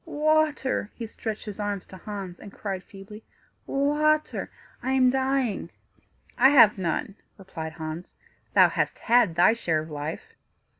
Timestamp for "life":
9.91-10.33